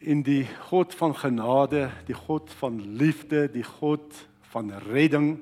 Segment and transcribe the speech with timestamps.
[0.00, 4.16] En die God van genade, die God van liefde, die God
[4.48, 5.34] van redding,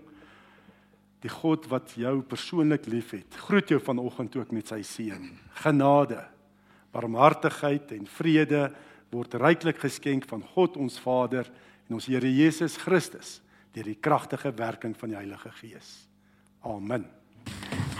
[1.22, 3.38] die God wat jou persoonlik liefhet.
[3.46, 5.28] Groet jou vanoggend ook met sy seën.
[5.62, 6.24] Genade,
[6.90, 8.64] barmhartigheid en vrede
[9.14, 11.46] word ryklik geskenk van God ons Vader
[11.86, 13.38] en ons Here Jesus Christus
[13.76, 16.08] deur die kragtige werking van die Heilige Gees.
[16.66, 17.06] Amen.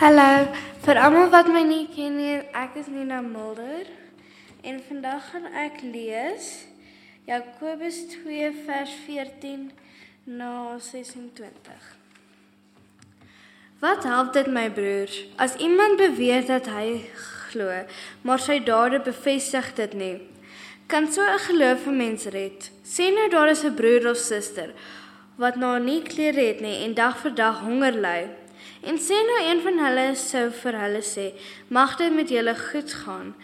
[0.02, 0.50] Hallo,
[0.82, 3.86] vir almal wat my nie ken nie, ek is Nina Mulder
[4.61, 6.66] en vandag gaan ek lees
[7.29, 9.70] Jakobus 2 vers 14
[10.24, 11.96] na 26.
[13.79, 17.05] Wat help dit my broers as iemand beweer dat hy
[17.51, 17.84] glo,
[18.27, 20.16] maar sy dade bevestig dit nie?
[20.88, 22.70] Kan so 'n gelowige mens red?
[22.82, 24.74] Sê nou daar is 'n broer of suster
[25.37, 28.29] wat nou nie klere het nie en dag vir dag honger ly.
[28.82, 31.32] En sê nou een van hulle sou vir hulle sê:
[31.68, 33.34] "Mag dit met julle goed gaan.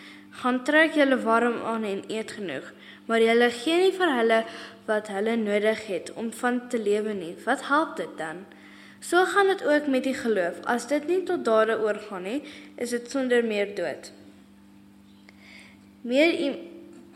[0.41, 2.73] Gaan trek julle warm aan en eet genoeg."
[3.06, 4.41] Maar julle gee nie vir hulle
[4.88, 7.35] wat hulle nodig het om van te lewe nie.
[7.45, 8.45] Wat help dit dan?
[9.01, 10.62] So gaan dit ook met die geloof.
[10.65, 12.40] As dit nie tot dade oorgaan nie,
[12.80, 14.12] is dit sonder meer dood.
[16.01, 16.57] Meer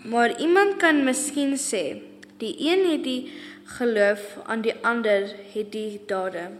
[0.04, 1.98] maar iemand kan miskien sê,
[2.38, 3.32] die een het die
[3.78, 6.50] geloof aan die ander het die dade.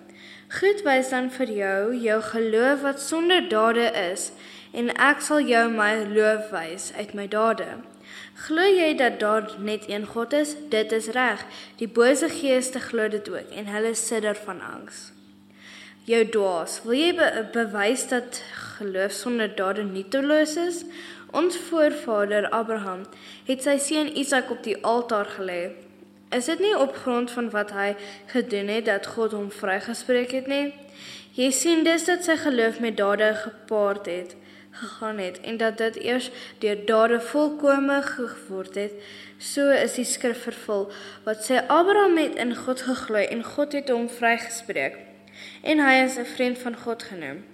[0.59, 4.31] Goed wys dan vir jou jou geloof wat sonder dade is
[4.73, 7.69] en ek sal jou my loof wys uit my dade.
[8.47, 10.55] Glo jy dat daar net een God is?
[10.71, 11.45] Dit is reg.
[11.81, 15.09] Die bose geeste glo dit ook en hulle sidder van angs.
[16.09, 18.41] Jou dwaas, wil jy be bewys dat
[18.79, 20.85] geloof sonder dade nutteloos is?
[21.37, 23.03] Ons voorvader Abraham
[23.45, 25.75] het sy seun Isak op die altaar gelê
[26.33, 27.95] Is dit nie op grond van wat hy
[28.33, 30.75] gedoen het dat God hom vrygespreek het nie?
[31.37, 34.35] Jy sien dus dat sy geloof met dade gepaard het
[34.81, 38.93] gegaan het en dat dit eers deur dade volkome geword het.
[39.39, 40.89] So is die skrif vervul
[41.27, 44.99] wat sê Abraham het in God geglo en God het hom vrygespreek
[45.63, 47.45] en hy is 'n vriend van God genoem.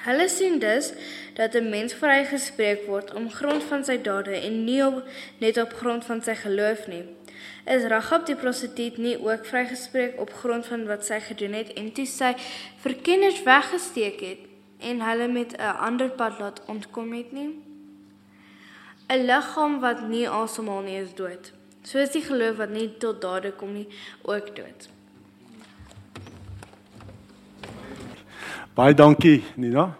[0.00, 0.92] Hulle sien dus
[1.34, 5.04] dat 'n mens vrygespreek word om grond van sy dade en nie op,
[5.38, 7.04] net op grond van sy geloof nie
[7.64, 11.92] is Ragab die prostituut nie ook vrygespreek op grond van wat sy gedoen het en
[11.96, 12.32] toe sy
[12.84, 14.49] verkenners weggesteek het
[14.80, 17.50] en hulle met 'n ander pad laat ontkom het nie.
[19.08, 21.52] 'n liggaam wat nie asemhaal nie is dood.
[21.82, 23.88] So is die geloof wat nie tot dade kom nie
[24.22, 24.88] ook dood.
[28.74, 29.98] Baie dankie Nina.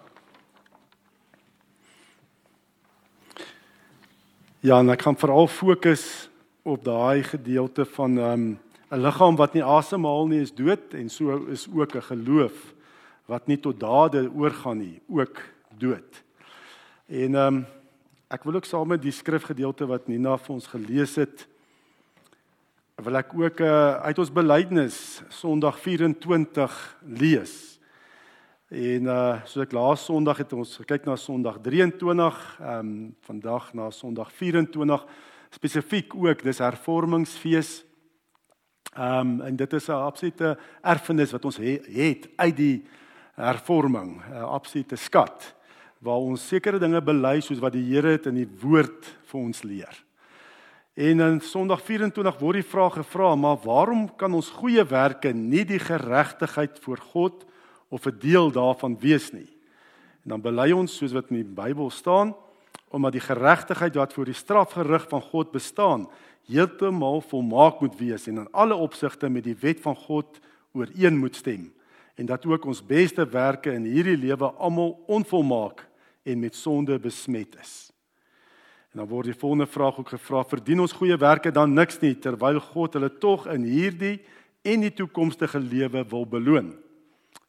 [4.60, 6.28] Ja, en ek kan veral fokus
[6.62, 8.58] op daai gedeelte van ehm, 'n
[8.94, 12.74] um, liggaam wat nie asemhaal nie is dood en so is ook 'n geloof
[13.30, 15.38] wat nie tot dade oorgaan nie, ook
[15.78, 16.24] dood.
[17.06, 17.66] En ehm um,
[18.30, 21.48] ek wil ook saam met die skrifgedeelte wat Nina vir ons gelees het
[23.00, 24.98] wil ek ook uh, uit ons belydenis
[25.32, 26.76] Sondag 24
[27.20, 27.54] lees.
[28.70, 32.90] En uh soos ek laas Sondag het ons gekyk na Sondag 23, ehm um,
[33.26, 35.06] vandag na Sondag 24
[35.50, 37.80] spesifiek ook dis hervormingsfees.
[38.94, 42.84] Ehm um, en dit is 'n absolute erfenis wat ons he, het uit die
[43.40, 45.54] hervorming, 'n absolute skat
[46.00, 49.62] waar ons sekere dinge bely soos wat die Here dit in die woord vir ons
[49.62, 49.96] leer.
[50.96, 55.64] En in Sondag 24 word die vraag gevra, maar waarom kan ons goeie werke nie
[55.64, 57.44] die geregtigheid voor God
[57.88, 59.48] of 'n deel daarvan wees nie?
[60.24, 62.34] En dan bely ons soos wat in die Bybel staan,
[62.90, 66.08] omdat die geregtigheid wat voor die strafgerig van God bestaan
[66.48, 70.40] heeltemal volmaak moet wees en in alle opsigte met die wet van God
[70.72, 71.72] ooreen moet stem
[72.20, 75.86] en dat ook ons beste werke in hierdie lewe almal onvolmaak
[76.28, 77.88] en met sonde besmet is.
[78.92, 82.12] En dan word die volgende vraag ook gevra: Verdien ons goeie werke dan niks nie
[82.20, 84.18] terwyl God hulle tog in hierdie
[84.66, 86.74] en die toekomstige lewe wil beloon?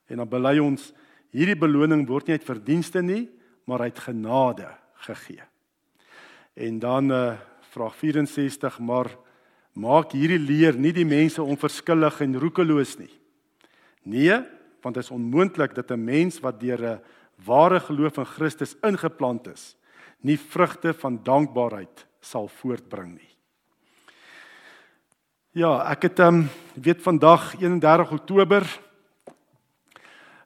[0.08, 0.94] En dan bely ons
[1.36, 3.26] hierdie beloning word nie uit verdienste nie,
[3.68, 4.70] maar uit genade
[5.08, 5.44] gegee.
[6.56, 7.32] En dan uh
[7.72, 9.08] vraag 64 maar
[9.80, 13.14] maak hierdie leer nie die mense onverskillig en roekeloos nie.
[14.04, 14.42] Nee,
[14.82, 17.02] want dit is onmoontlik dat 'n mens wat deur 'n
[17.46, 19.76] ware geloof in Christus ingeplant is,
[20.20, 23.32] nie vrugte van dankbaarheid sal voortbring nie.
[25.52, 28.80] Ja, ek het ehm um, weet vandag 31 Oktober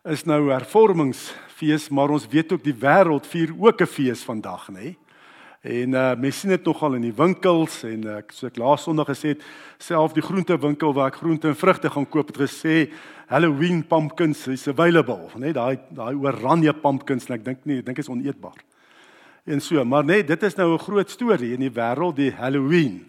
[0.04, 4.96] is nou hervormingsfees, maar ons weet ook die wêreld vier ook 'n fees vandag, nê?
[5.66, 9.08] En uh mense sien dit nogal in die winkels en uh, so ek laas Sondag
[9.10, 9.46] gesê het
[9.82, 12.76] self die groentewinkel waar ek groente en vrugte gaan koop het gesê
[13.32, 15.56] Halloween pumpkins is available, nê?
[15.58, 18.62] Daai daai oranje pumpkins en ek dink nie, ek dink is oneetbaar.
[19.50, 23.02] En so, maar net dit is nou 'n groot storie in die wêreld, die Halloween.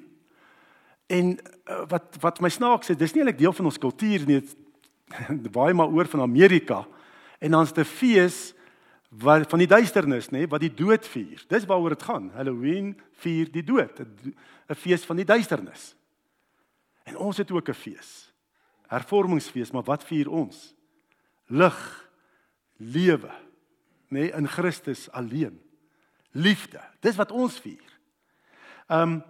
[1.13, 4.41] En uh, wat wat my snaaks is, dis nie eintlik deel van ons kultuur nie.
[4.41, 6.87] Dit baie maar oor van Amerika.
[7.39, 8.56] En dan's dit 'n fees
[9.09, 11.43] wat van die duisternis, nê, wat die dood vier.
[11.49, 12.31] Dis waaroor dit gaan.
[12.35, 15.95] Halloween vier die dood, 'n fees van die duisternis.
[17.05, 18.33] En ons het ook 'n fees.
[18.87, 20.75] Hervormingsfees, maar wat vier ons?
[21.47, 22.11] Lig,
[22.77, 23.31] lewe,
[24.09, 25.61] nê, in Christus alleen.
[26.31, 26.81] Liefde.
[27.01, 27.99] Dis wat ons vier.
[28.89, 29.23] Um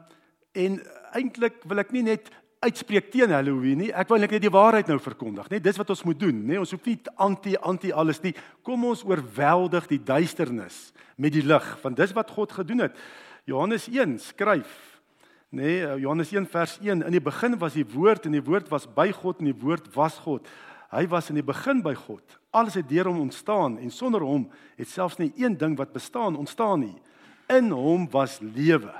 [0.52, 0.80] en
[1.12, 2.30] eintlik wil ek nie net
[2.66, 3.92] uitspreek teen Halloween nie.
[3.94, 5.60] Ek wil net die waarheid nou verkondig, né?
[5.62, 6.58] Dis wat ons moet doen, né?
[6.60, 8.34] Ons hoef nie anti anti alles nie.
[8.66, 10.90] Kom ons oorweldig die duisternis
[11.20, 13.00] met die lig, want dis wat God gedoen het.
[13.48, 14.72] Johannes 1 skryf,
[15.54, 15.96] né?
[16.02, 19.08] Johannes 1 vers 1, in die begin was die woord en die woord was by
[19.14, 20.46] God en die woord was God.
[20.92, 22.38] Hy was in die begin by God.
[22.54, 24.46] Alles het deur hom ontstaan en sonder hom
[24.78, 26.96] het selfs nie een ding wat bestaan ontstaan nie.
[27.52, 28.94] In hom was lewe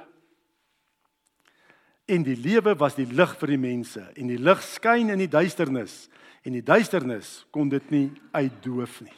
[2.06, 5.30] En die lewe was die lig vir die mense en die lig skyn in die
[5.30, 6.04] duisternis
[6.46, 9.16] en die duisternis kon dit nie uitdoof nie.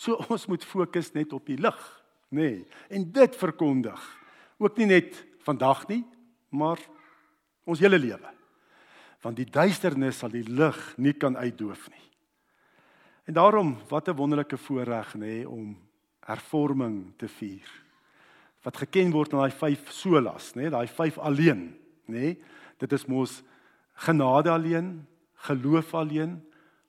[0.00, 1.80] So ons moet fokus net op die lig,
[2.32, 2.48] nê?
[2.48, 2.62] Nee,
[2.96, 4.00] en dit verkondig.
[4.62, 6.00] Ook nie net vandag nie,
[6.48, 6.80] maar
[7.68, 8.30] ons hele lewe.
[9.22, 12.06] Want die duisternis sal die lig nie kan uitdoof nie.
[13.28, 15.76] En daarom wat 'n wonderlike voorreg nê om
[16.24, 17.68] hervorming te vier.
[18.62, 21.81] Wat geken word aan daai 5 solas, nê, daai 5 alleen
[22.12, 22.32] nê?
[22.32, 23.40] Nee, dit is mos
[24.04, 25.06] genade alleen,
[25.46, 26.38] geloof alleen,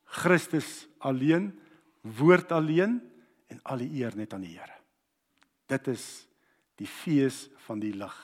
[0.03, 1.51] Christus alleen,
[2.01, 2.99] woord alleen
[3.47, 4.77] en al die eer net aan die Here.
[5.69, 6.05] Dit is
[6.81, 8.15] die fees van die lig.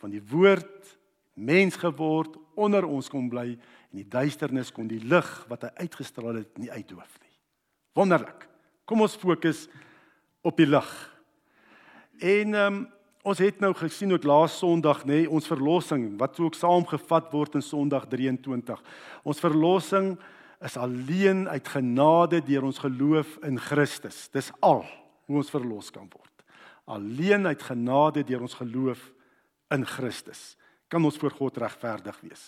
[0.00, 0.96] Van die woord
[1.40, 6.40] mens geword onder ons kom bly en die duisternis kon die lig wat hy uitgestraal
[6.42, 7.36] het nie uitdoof nie.
[7.96, 8.46] Wonderlik.
[8.84, 9.66] Kom ons fokus
[10.46, 10.88] op die lig.
[12.20, 12.88] En ehm um,
[13.20, 17.58] Ons het nou gesien ook laas Sondag nê, nee, ons verlossing wat ook saamgevat word
[17.58, 18.80] in Sondag 23.
[19.28, 20.14] Ons verlossing
[20.64, 24.28] is alleen uit genade deur ons geloof in Christus.
[24.32, 24.86] Dis al
[25.28, 26.46] hoe ons verlos kan word.
[26.88, 29.02] Alleen uit genade deur ons geloof
[29.70, 30.56] in Christus
[30.90, 32.46] kan ons voor God regverdig wees.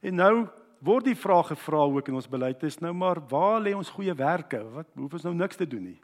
[0.00, 0.34] En nou
[0.80, 4.14] word die vraag gevra ook in ons beleid is nou maar waar lê ons goeie
[4.16, 4.62] werke?
[4.70, 5.98] Wat hoef ons nou niks te doen nie.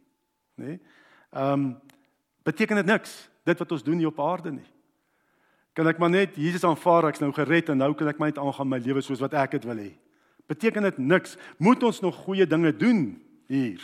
[0.58, 0.74] Nê?
[0.74, 0.82] Nee?
[1.30, 1.70] Ehm um,
[2.46, 3.14] beteken dit niks
[3.46, 4.68] dit wat ons doen hier op aarde nie.
[5.76, 8.40] Kan ek maar net Jesus aanvaar ek's nou gered en nou kan ek my net
[8.40, 9.92] aangaan my lewe soos wat ek dit wil hê.
[10.48, 11.34] Beteken dit niks?
[11.58, 13.08] Moet ons nog goeie dinge doen
[13.50, 13.82] hier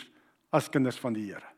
[0.54, 1.48] as kinders van die Here?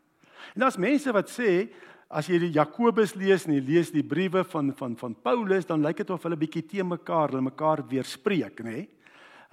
[0.55, 1.69] En daar's mense wat sê
[2.15, 5.83] as jy die Jakobus lees en jy lees die briewe van van van Paulus dan
[5.85, 8.85] lyk dit of hulle bietjie te mekaar, hulle mekaar weerspreek, nê?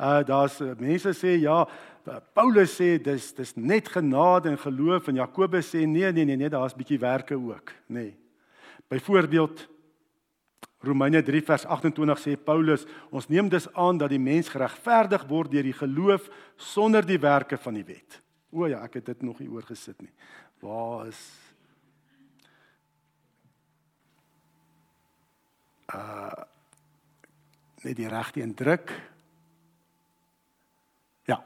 [0.01, 5.09] Uh daar's uh, mense sê ja, uh, Paulus sê dis dis net genade en geloof
[5.09, 8.12] en Jakobus sê nee nee nee nee, daar's bietjie werke ook, nê?
[8.88, 9.68] Byvoorbeeld
[10.81, 15.51] Romeine 3 vers 28 sê Paulus, ons neem dus aan dat die mens geregverdig word
[15.54, 16.25] deur die geloof
[16.57, 18.18] sonder die werke van die wet.
[18.51, 20.12] O ja, ek het dit nog nie oorgesit nie.
[20.63, 21.22] Waar is
[25.94, 26.48] uh
[27.81, 28.92] net die regte indruk?
[31.25, 31.39] Ja.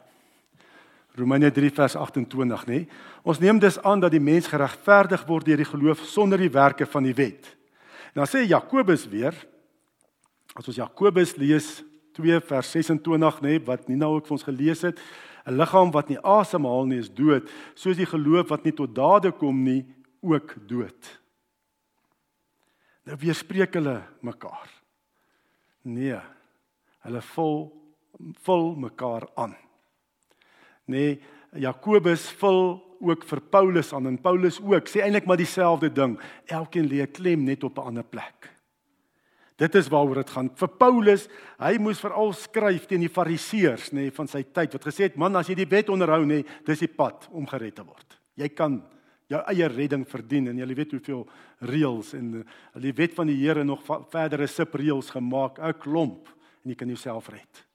[1.15, 2.85] Romeine 3 vers 28, nê?
[3.23, 6.85] Ons neem dus aan dat die mens geregverdig word deur die geloof sonder die werke
[6.85, 7.47] van die wet.
[8.13, 9.35] En dan sê Jakobus weer
[10.55, 11.83] as ons Jakobus lees
[12.15, 14.99] 2 vers 26 nê wat Nina ook vir ons gelees het,
[15.45, 19.31] 'n liggaam wat nie asemhaal nie is dood, soos die geloof wat nie tot dade
[19.31, 19.85] kom nie
[20.21, 21.19] ook dood.
[23.05, 24.69] Nou weerspreek hulle mekaar.
[25.83, 26.19] Nee.
[27.05, 27.71] Hulle vul
[28.41, 29.55] vul mekaar aan.
[30.85, 31.19] Nee,
[31.55, 36.17] Jakobus vul ook vir Paulus aan en Paulus ook sê eintlik maar dieselfde ding.
[36.45, 38.55] Elkeen lê 'n klem net op 'n ander plek.
[39.55, 40.49] Dit is waaroor dit gaan.
[40.55, 44.83] Vir Paulus, hy moes veral skryf teen die fariseërs nê nee, van sy tyd wat
[44.83, 47.75] gesê het man as jy die wet onderhou nê, nee, dis die pad om gered
[47.75, 48.19] te word.
[48.35, 48.83] Jy kan
[49.31, 51.23] jou eie redding verdien en jy weet hoeveel
[51.71, 56.27] reëls en eh, die wet van die Here nog verdere subreëls gemaak, 'n klomp
[56.63, 57.65] en jy kan jouself red.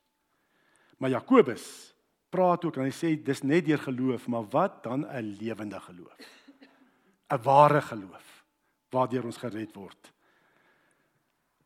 [0.99, 1.95] Maar Jakobus
[2.31, 6.17] praat ook en hy sê dis net deur geloof, maar wat dan 'n lewende geloof?
[7.31, 8.45] 'n Ware geloof
[8.91, 10.13] waardeur ons gered word.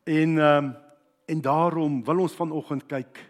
[0.04, 0.75] En ehm um,
[1.26, 3.21] en daarom wil ons vanoggend kyk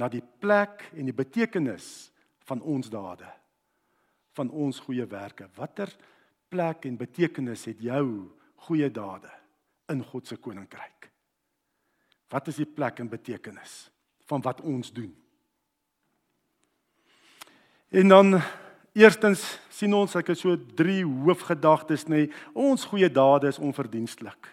[0.00, 2.10] na die plek en die betekenis
[2.48, 3.28] van ons dade
[4.36, 5.48] van ons goeie werke.
[5.56, 5.92] Watter
[6.48, 8.32] plek en betekenis het jou
[8.68, 9.30] goeie dade
[9.92, 11.10] in God se koninkryk?
[12.28, 13.90] Wat is die plek en betekenis
[14.26, 15.14] van wat ons doen?
[17.96, 18.36] En dan
[18.96, 22.22] Eerstens sien ons ek het so drie hoofgedagtes nê.
[22.56, 24.48] Ons goeie dade is onverdienstelik.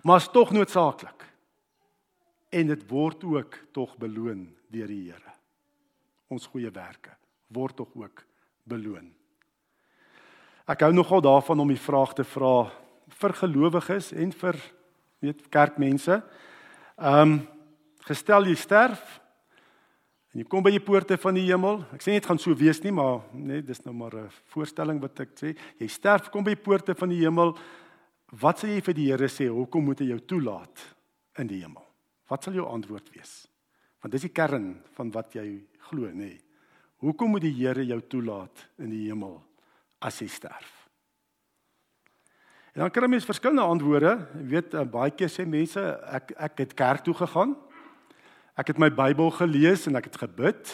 [0.00, 1.26] Maar is tog noodsaaklik.
[2.48, 5.34] En dit word ook tog beloon deur die Here.
[6.32, 7.12] Ons goeie werke
[7.52, 8.22] word tog ook
[8.64, 9.10] beloon.
[10.64, 12.70] Ek hou nogal daarvan om die vraag te vra
[13.12, 14.56] vir gelowiges en vir
[15.20, 16.22] weet kerkmense.
[16.96, 17.40] Ehm um,
[18.02, 19.20] gestel jy sterf
[20.32, 21.82] en jy kom by die poorte van die hemel.
[21.92, 25.00] Ek sê nie dit gaan so wees nie, maar net dis nou maar 'n voorstelling
[25.00, 25.56] wat ek sê.
[25.78, 27.56] Jy sterf, kom by die poorte van die hemel.
[28.32, 29.48] Wat sal jy vir die Here sê?
[29.48, 30.96] Hoekom moet hy jou toelaat
[31.38, 31.84] in die hemel?
[32.28, 33.46] Wat sal jou antwoord wees?
[34.00, 36.14] Want dis die kern van wat jy glo, nê.
[36.14, 36.40] Nee.
[37.02, 39.42] Hoekom moet die Here jou toelaat in die hemel
[40.00, 40.82] as jy sterf?
[42.72, 44.14] En dan kry mense verskillende antwoorde.
[44.38, 47.56] Jy weet, eh, baie keer sê mense ek ek het kerk toe gegaan.
[48.58, 50.72] Ek het my Bybel gelees en ek het gebid.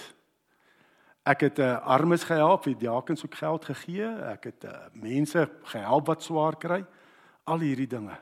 [1.28, 4.08] Ek het uh, armes gehelp, die diakens ook geld gegee.
[4.32, 6.80] Ek het uh, mense gehelp wat swaar kry.
[7.46, 8.16] Al hierdie dinge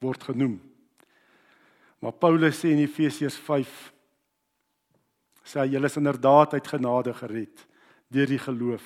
[0.00, 0.60] word genoem.
[2.00, 3.74] Maar Paulus sê in Efesiërs 5
[5.50, 7.66] sê julle is inderdaad uit genade gered
[8.10, 8.84] deur die geloof.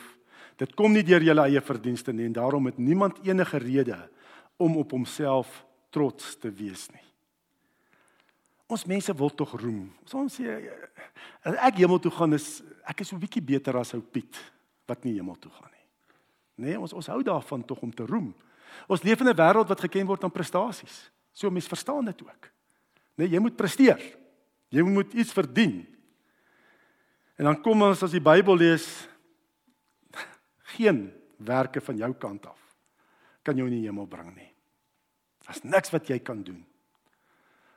[0.58, 3.98] Dit kom nie deur julle eie verdienste nie en daarom het niemand enige rede
[4.56, 5.62] om op homself
[5.94, 7.13] trots te wees nie.
[8.66, 9.90] Ons mense wil tog roem.
[10.16, 10.48] Ons sê
[11.44, 14.38] as ek hemel toe gaan is ek is so bietjie beter as ou Piet
[14.88, 15.86] wat nie hemel toe gaan nie.
[16.64, 18.32] Nee, ons ons hou daarvan tog om te roem.
[18.88, 21.10] Ons leef in 'n wêreld wat geken word aan prestasies.
[21.32, 22.50] So mense verstaan dit ook.
[23.16, 24.00] Nee, jy moet presteer.
[24.70, 25.86] Jy moet iets verdien.
[27.36, 29.08] En dan kom ons as die Bybel lees
[30.76, 32.60] geen werke van jou kant af
[33.42, 34.54] kan jou in die hemel bring nie.
[35.44, 36.64] Daar's niks wat jy kan doen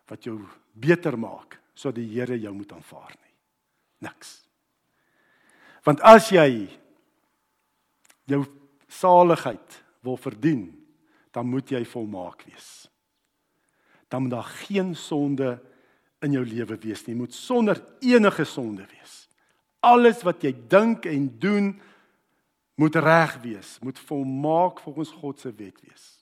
[0.08, 0.40] wat jou
[0.74, 3.34] beter maak sodat die Here jou moet aanvaar nie.
[4.08, 4.42] Niks.
[5.86, 6.68] Want as jy
[8.28, 8.42] jou
[8.92, 10.72] saligheid wil verdien,
[11.32, 12.88] dan moet jy volmaak wees.
[14.10, 15.58] Dan moet daar geen sonde
[16.26, 17.14] in jou lewe wees nie.
[17.14, 19.28] Jy moet sonder enige sonde wees.
[19.86, 21.76] Alles wat jy dink en doen
[22.78, 26.17] moet reg wees, moet volmaak volgens God se wet wees.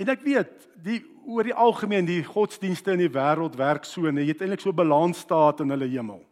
[0.00, 4.24] En ek weet, die oor die algemeen die godsdienste in die wêreld werk so, nee,
[4.24, 6.22] jy het eintlik so balansstaat in hulle hemel.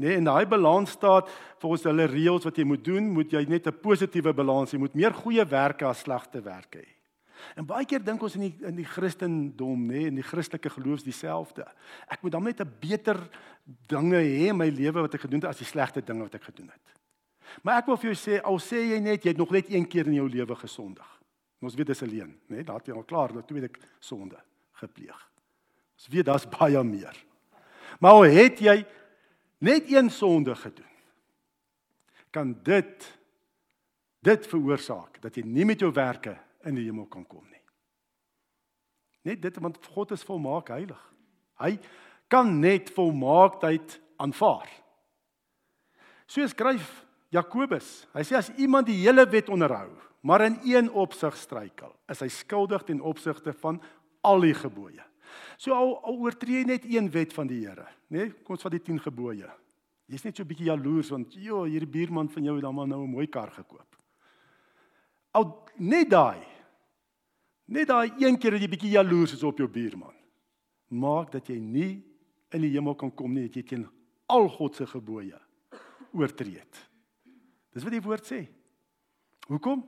[0.00, 1.28] Nee, en daai balansstaat
[1.60, 4.80] volgens hulle reëls wat jy moet doen, moet jy net 'n positiewe balans hê, jy
[4.80, 6.88] moet meer goeie werke as slegte werke hê.
[7.56, 10.70] En baie keer dink ons in die in die Christendom, nê, nee, in die Christelike
[10.70, 11.66] geloof dieselfde.
[12.08, 13.18] Ek moet dan net 'n beter
[13.88, 16.44] dinge hê in my lewe wat ek gedoen het as die slegte dinge wat ek
[16.44, 16.96] gedoen het.
[17.62, 19.86] Maar ek wil vir jou sê, al sê jy net jy het nog net een
[19.86, 21.19] keer in jou lewe gesondig.
[21.60, 22.60] Ons weet dis alleen, né?
[22.60, 23.68] Nee, daar het jy al klaar dat tweede
[24.00, 24.38] sonde
[24.80, 25.18] gepleeg.
[25.98, 27.16] Ons weet daar's baie meer.
[28.00, 28.78] Maar al het jy
[29.60, 30.86] net een sonde gedoen,
[32.30, 33.08] kan dit
[34.20, 36.34] dit veroorsaak dat jy nie met jou werke
[36.68, 37.62] in die hemel kan kom nie.
[39.28, 41.00] Net dit want God is volmaak heilig.
[41.60, 41.78] Hy
[42.28, 44.68] kan net volmaaktheid aanvaar.
[46.28, 46.84] So skryf
[47.32, 48.04] Jakobus.
[48.14, 49.90] Hy sê as iemand die hele wet onderhou,
[50.20, 53.80] maar in een opsig struikel, is hy skuldig ten opsigte van
[54.20, 55.04] al die gebooie.
[55.56, 58.26] So al, al oortree jy net een wet van die Here, nê?
[58.26, 58.32] Nee?
[58.44, 59.48] Kom ons vat die 10 gebooie.
[60.10, 62.88] Jy's net so 'n bietjie jaloers want jo, hierdie buurman van jou het dan maar
[62.88, 63.96] nou 'n mooi kar gekoop.
[65.32, 66.42] Al net daai.
[67.66, 70.14] Net daai een keer dat jy bietjie jaloers is op jou buurman,
[70.88, 72.02] maak dat jy nie
[72.50, 73.88] in die hemel kan kom nie, dat jy teen
[74.26, 75.38] al God se gebooie
[76.12, 76.90] oortree het.
[77.72, 78.48] Dis wat die woord sê.
[79.46, 79.84] Hoekom?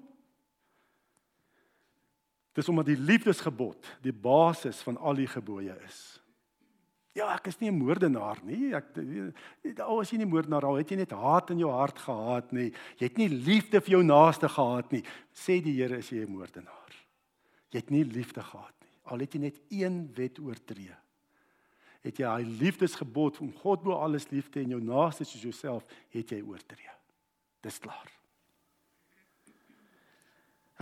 [2.52, 6.23] Dis omdat die liefdesgebod die basis van al die gebooie is.
[7.12, 8.73] Ja, ek is nie 'n moordenaar nie.
[8.75, 8.97] Ek
[9.80, 12.73] al as jy nie moordenaar al het jy net haat in jou hart gehad nie.
[12.97, 15.02] Jy het nie liefde vir jou naaste gehad nie.
[15.32, 16.92] Sê die Here is jy 'n moordenaar.
[17.71, 18.88] Jy het nie liefde gehad nie.
[19.04, 20.97] Al het jy net een wet oortree.
[22.02, 25.42] Het jy daai liefdesgebod om God bo alles lief te hê en jou naaste soos
[25.42, 26.90] jouself, het jy oortree.
[27.61, 28.21] Dis klaar.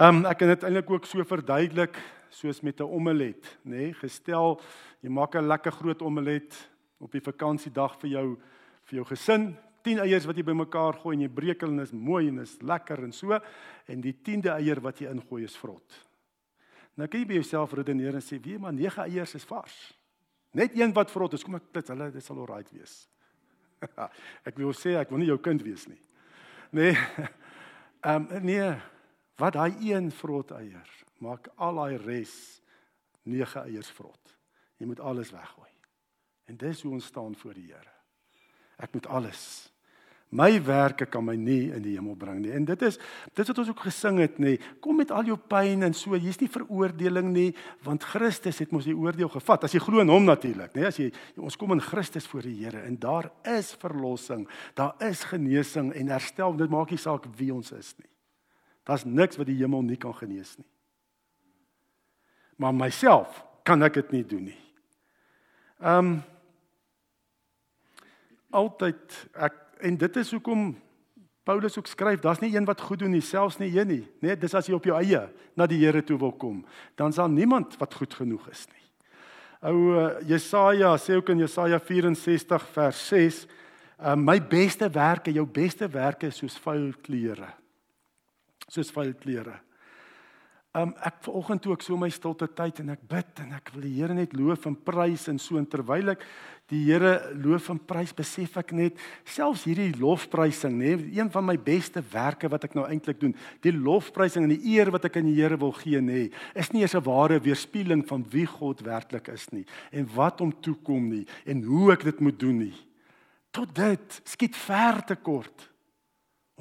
[0.01, 1.99] Ehm um, ek kan dit eintlik ook so verduidelik
[2.33, 3.77] soos met 'n omelet, nê?
[3.77, 3.93] Nee?
[3.93, 4.61] Gestel
[5.03, 8.39] jy maak 'n lekker groot omelet op die vakansiedag vir jou
[8.85, 11.93] vir jou gesin, 10 eiers wat jy bymekaar gooi en jy breek hulle en is
[11.93, 13.39] mooi en is lekker en so
[13.87, 16.07] en die 10de eier wat jy ingooi is vrot.
[16.97, 19.99] Nou kan jy by jouself redeneer en sê, "Wie maar 9 eiers is vars."
[20.53, 23.07] Net een wat vrot is, kom ek plits hulle, dit sal alright wees.
[24.47, 26.01] ek wil sê ek wil nie jou kind wees nie.
[26.71, 26.97] Nee.
[28.03, 28.81] Ehm um, nee,
[29.41, 32.35] wat daai een vrot eier maak al daai res
[33.29, 34.37] nege eiers vrot.
[34.81, 35.69] Jy moet alles weggooi.
[36.49, 37.93] En dis hoe ons staan voor die Here.
[38.81, 39.71] Ek moet alles
[40.31, 42.53] My werke kan my nie in die hemel bring nie.
[42.55, 43.01] En dit is
[43.35, 44.53] dit wat ons ook gesing het nê.
[44.83, 47.49] Kom met al jou pyn en so, hier's nie veroordeling nie,
[47.83, 49.67] want Christus het mos die oordeel gevat.
[49.67, 50.87] As jy glo in hom natuurlik, nê.
[50.87, 54.47] As jy ons kom in Christus voor die Here en daar is verlossing,
[54.79, 56.55] daar is genesing en herstel.
[56.63, 58.07] Dit maak nie saak wie ons is nie.
[58.89, 60.69] Daar's niks wat die hemel nie kan genees nie.
[62.57, 64.61] Maar myself kan ek dit nie doen nie.
[65.81, 66.21] Ehm um,
[68.51, 69.55] altyd ek
[69.87, 70.73] en dit is hoekom
[71.47, 74.33] Paulus ook skryf, daar's nie een wat goed doen nie, selfs nie een nie, né?
[74.33, 75.23] Nee, dis as jy op jou eie
[75.57, 76.61] na die Here toe wil kom,
[77.01, 78.85] dan sal niemand wat goed genoeg is nie.
[79.71, 83.41] Ou uh, Jesaja sê ook in Jesaja 64 vers 6,
[83.99, 87.51] uh, my beste werke, jou beste werke is soos vuil klere.
[88.71, 89.59] Soos vuil klere.
[90.71, 93.83] Um ek vanoggend toe ek so my stilte tyd en ek bid en ek wil
[93.89, 96.21] die Here net loof en prys en so en terwyl ek
[96.71, 101.57] die Here loof en prys besef ek net selfs hierdie lofprysing nê een van my
[101.59, 103.35] beste werke wat ek nou eintlik doen
[103.67, 106.85] die lofprysing en die eer wat ek aan die Here wil gee nê is nie
[106.87, 111.27] eens 'n ware weerspieëling van wie God werklik is nie en wat hom toekom nie
[111.47, 112.77] en hoe ek dit moet doen nie
[113.51, 115.70] tot dit skiet ver te kort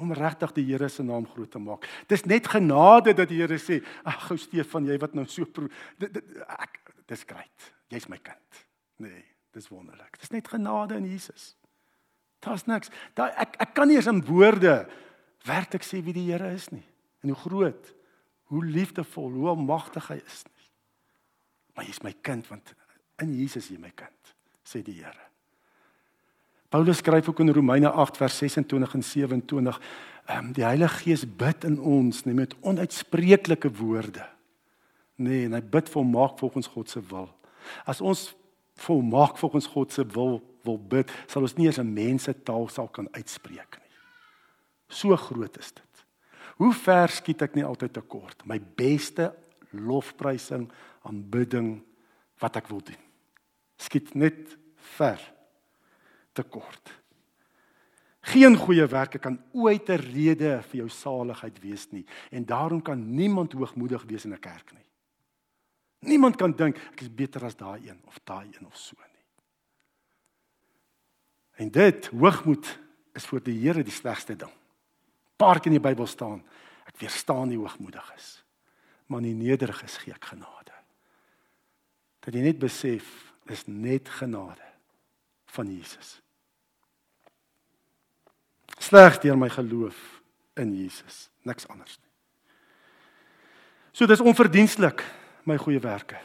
[0.00, 1.86] om regtig die Here se naam groot te maak.
[2.08, 5.44] Dis net genade dat die Here sê, "Ag, gou Stefan, jy wat nou so
[5.98, 6.16] dit
[6.48, 7.72] ek dis great.
[7.88, 8.66] Jy's my kind."
[8.96, 10.18] Nee, dis wonderlik.
[10.20, 11.56] Dis net genade in Jesus.
[12.40, 12.90] Daar's niks.
[13.14, 14.88] Daai ek ek kan nie eens in woorde
[15.44, 16.84] werklik sê wie die Here is nie
[17.20, 17.94] en hoe groot,
[18.50, 20.68] hoe liefdevol, hoe almagtig hy is nie.
[21.74, 22.74] Maar jy's my kind want
[23.20, 25.29] in Jesus jy my kind, sê die Here.
[26.70, 29.80] Paulus skryf ook in Romeine 8 vers 26 en 27,
[30.26, 34.22] ehm die Heilige Gees bid in ons net met onuitspreeklike woorde.
[35.18, 37.26] Nee, en hy bid volmaak volgens God se wil.
[37.84, 38.28] As ons
[38.86, 42.88] volmaak volgens God se wil wil bid, sal ons nie eens 'n mense taal sal
[42.88, 43.96] kan uitspreek nie.
[44.88, 46.04] So groot is dit.
[46.56, 48.46] Hoe ver skiet ek nie altyd tekort?
[48.46, 49.34] My beste
[49.70, 50.70] lofprysing,
[51.02, 51.82] aanbidding
[52.38, 53.02] wat ek wil doen.
[53.76, 55.20] Skiet net ver
[56.40, 56.92] tekort.
[58.32, 63.14] Geen goeie werke kan ooit 'n rede vir jou saligheid wees nie en daarom kan
[63.14, 64.86] niemand hoogmoedig wees in 'n kerk nie.
[66.00, 69.24] Niemand kan dink ek is beter as daai een of daai een of so nie.
[71.60, 72.78] En dit hoogmoed
[73.14, 74.52] is vir die Here die slegste ding.
[75.36, 76.40] Paar keer in die Bybel staan
[76.86, 78.44] ek weerstaan nie hoogmoedig is.
[79.06, 80.72] Maar nie nederig is gee ek genade.
[82.20, 84.66] Dat jy net besef is net genade
[85.46, 86.20] van Jesus.
[88.80, 89.98] Slegs deur my geloof
[90.60, 92.08] in Jesus, niks anders nie.
[93.92, 95.02] So dis onverdienstelik
[95.48, 96.18] my goeie werke.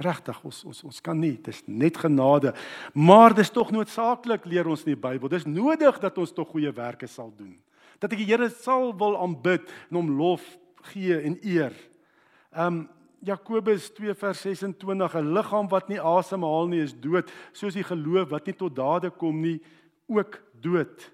[0.00, 2.54] Regtig, ons ons ons kan nie, dis net genade,
[2.96, 5.28] maar dis tog noodsaaklik leer ons in die Bybel.
[5.28, 7.52] Dis nodig dat ons tog goeie werke sal doen.
[8.00, 10.46] Dat ek die Here sal wil aanbid en hom lof
[10.90, 11.76] gee en eer.
[12.56, 12.88] Um
[13.20, 18.30] Jakobus 2 vers 26 'n liggaam wat nie asemhaal nie is dood soos die geloof
[18.30, 19.60] wat nie tot dade kom nie
[20.08, 21.10] ook dood.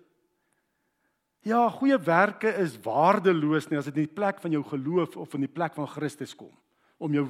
[1.47, 5.35] Ja, goeie werke is waardeloos nie as dit in die plek van jou geloof of
[5.39, 6.51] in die plek van Christus kom
[6.99, 7.27] om jou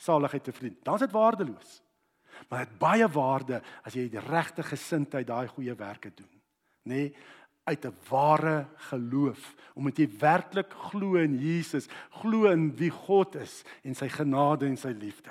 [0.00, 0.78] saligheid te verdien.
[0.82, 1.74] Dan is dit waardeloos.
[2.48, 6.30] Maar dit baie waarde as jy die regte gesindheid daai goeie werke doen,
[6.88, 7.04] nê?
[7.04, 7.12] Nee,
[7.70, 13.64] uit 'n ware geloof omdat jy werklik glo in Jesus, glo in wie God is
[13.84, 15.30] en sy genade en sy liefde.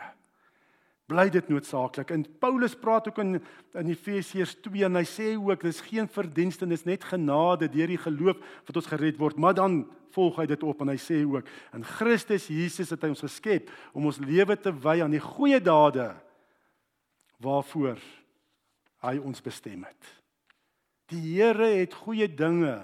[1.09, 2.11] Bly dit noodsaaklik.
[2.13, 3.39] En Paulus praat ook in
[3.77, 8.01] in Efesiërs 2 en hy sê ook dis geen verdienste, dis net genade deur die
[8.01, 9.37] geloof wat ons gered word.
[9.37, 13.11] Maar dan volg hy dit op en hy sê ook in Christus Jesus het hy
[13.13, 16.11] ons geskep om ons lewe te wy aan die goeie dade
[17.39, 18.01] waarvoor
[19.05, 20.15] hy ons bestem het.
[21.09, 22.81] Die Here het goeie dinge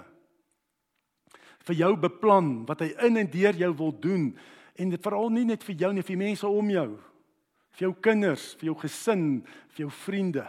[1.66, 4.30] vir jou beplan wat hy in en deur jou wil doen
[4.76, 6.88] en veral nie net vir jou nie, vir mense om jou,
[7.76, 9.26] vir jou kinders, vir jou gesin,
[9.74, 10.46] vir jou vriende.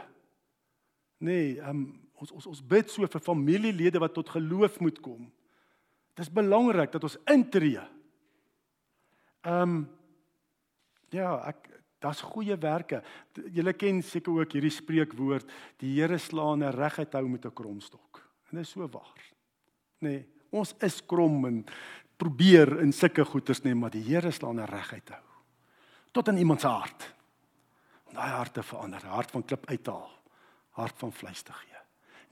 [1.27, 1.89] Nee, um,
[2.21, 5.27] ons ons ons bid so vir familielede wat tot geloof moet kom.
[6.15, 7.83] Dit is belangrik dat ons intree.
[9.45, 9.79] Ehm um,
[11.15, 12.99] ja, ek Daar's goeie werke.
[13.49, 15.47] Julle ken seker ook hierdie spreekwoord:
[15.81, 18.21] Die Here slaan 'n reguit hou met 'n kromstok.
[18.51, 19.23] En dit is so waar.
[19.99, 21.65] Nee, ons is krom en
[22.17, 25.27] probeer in sulke goeters nê, maar die Here slaan 'n reguit hou
[26.17, 27.13] tot in iemand se hart.
[28.07, 30.11] Om daai hart te verander, hart van klip uithaal,
[30.79, 31.81] hart van vleis te gee.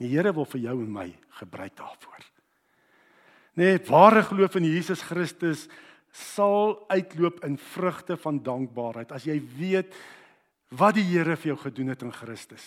[0.02, 1.10] Die Here wil vir jou en my
[1.40, 2.32] gebruik daarvoor.
[3.56, 5.68] Nee, ware geloof in Jesus Christus
[6.16, 9.12] sal uitloop in vrugte van dankbaarheid.
[9.16, 9.96] As jy weet
[10.76, 12.66] wat die Here vir jou gedoen het in Christus.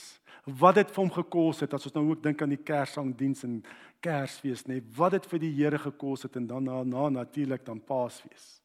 [0.49, 3.59] Wat dit vir hom gekos het as ons nou ook dink aan die Kerssangdiens en
[4.05, 7.83] Kersfees nê, wat dit vir die Here gekos het en dan na, na natuurlik dan
[7.85, 8.59] Paasfees.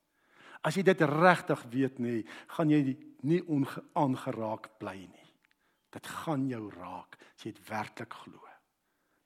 [0.63, 2.21] As jy dit regtig weet nê,
[2.55, 2.95] gaan jy
[3.27, 5.29] nie onaangeraak bly nie.
[5.93, 8.39] Dit gaan jou raak as jy dit werklik glo.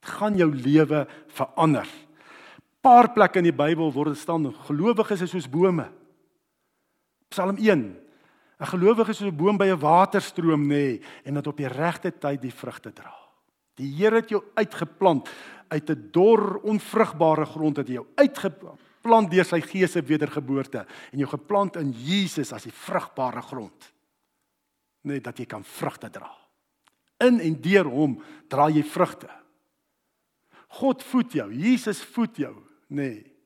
[0.02, 1.06] Dit gaan jou lewe
[1.38, 1.88] verander.
[2.82, 5.88] Paar plekke in die Bybel word staan gelowiges is soos bome.
[7.30, 7.86] Psalm 1
[8.58, 11.68] 'n Gelowige is soos 'n boom by 'n waterstroom nê nee, en dat op die
[11.68, 13.14] regte tyd die vrugte dra.
[13.76, 15.30] Die Here het jou uitgeplant
[15.70, 18.87] uit 'n dor, onvrugbare grond het hy jou uitgeplant
[19.30, 23.88] deur sy gees se wedergeboorte en jou geplant in Jesus as die vrugbare grond.
[25.04, 26.30] Net dat jy kan vrugte dra.
[27.24, 28.18] In en deur hom
[28.50, 29.30] dra jy vrugte.
[30.80, 32.54] God voed jou, Jesus voed jou,
[32.90, 33.38] nê, nee,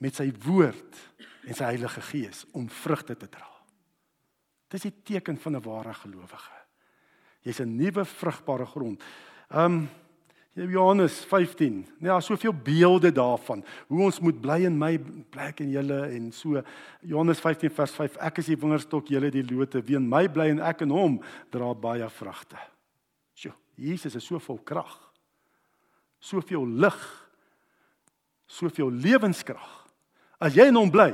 [0.00, 0.96] met sy woord
[1.44, 3.48] en sy Heilige Gees om vrugte te dra.
[4.70, 6.56] Dis die teken van 'n ware gelowige.
[7.42, 9.02] Jy's 'n nuwe vrugbare grond.
[9.50, 9.88] Um
[10.54, 11.86] Johannes 15.
[11.98, 14.96] Ja, soveel beelde daarvan hoe ons moet bly in my
[15.30, 16.62] plek en julle en so
[17.06, 18.18] Johannes 15 vers 5.
[18.18, 19.82] Ek is die wingerdstok, julle die lote.
[19.86, 21.20] Wie in my bly en ek in hom
[21.54, 22.58] dra baie vrugte.
[23.38, 24.98] Sjoe, Jesus is so vol krag.
[26.18, 27.00] Soveel lig.
[28.50, 29.76] Soveel lewenskrag.
[30.42, 31.12] As jy in hom bly,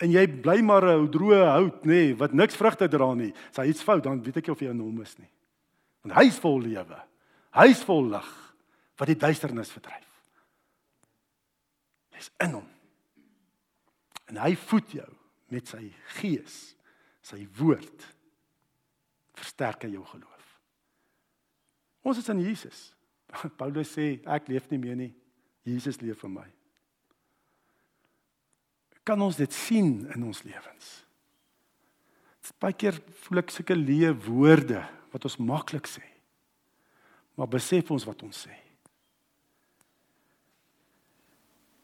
[0.00, 3.32] en jy bly maar 'n droë hout nê nee, wat niks vrugte dra nie.
[3.50, 5.28] As hy iets fout, dan weet ek nie of jy in hom is nie.
[6.02, 7.09] Want hy's vol lewe.
[7.56, 8.28] Hy's vol lig
[9.00, 10.06] wat die duisternis verdryf.
[12.14, 12.68] Jy's in hom.
[14.30, 15.08] En hy voed jou
[15.50, 15.88] met sy
[16.20, 16.60] gees,
[17.26, 18.06] sy woord.
[19.40, 20.46] Versterk jou geloof.
[22.06, 22.86] Ons is in Jesus.
[23.60, 25.12] Paulus sê ek leef nie meer nie.
[25.66, 26.48] Jesus leef vir my
[29.10, 30.90] kan ons dit sien in ons lewens.
[32.60, 34.82] Baie keer voel ek sulke leë woorde
[35.12, 36.02] wat ons maklik sê.
[37.40, 38.52] Maar besef ons wat ons sê.